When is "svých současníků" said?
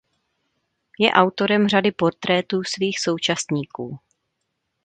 2.63-3.99